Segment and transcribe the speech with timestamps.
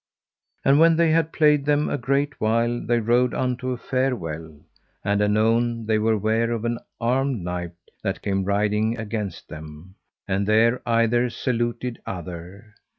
[0.65, 4.59] And when they had played them a great while they rode unto a fair well;
[5.05, 9.93] and anon they were ware of an armed knight that came riding against them,
[10.27, 12.73] and there either saluted other.